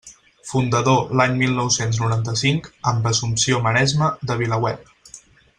Fundador 0.51 1.11
l'any 1.19 1.35
mil 1.41 1.53
nou-cents 1.57 2.01
noranta-cinc, 2.05 2.71
amb 2.93 3.13
Assumpció 3.13 3.63
Maresma, 3.69 4.13
de 4.31 4.39
VilaWeb. 4.45 4.95